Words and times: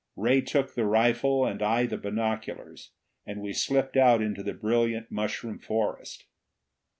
Ray 0.15 0.41
took 0.41 0.73
the 0.73 0.85
rifle 0.87 1.45
and 1.45 1.61
I 1.61 1.85
the 1.85 1.95
binoculars, 1.95 2.89
and 3.23 3.39
we 3.39 3.53
slipped 3.53 3.95
out 3.95 4.19
into 4.19 4.41
the 4.41 4.55
brilliant 4.55 5.11
mushroom 5.11 5.59
forest. 5.59 6.25